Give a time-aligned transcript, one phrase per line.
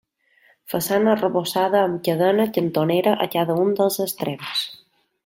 [0.73, 4.65] Façana arrebossada amb cadena cantonera a cada un dels extrems.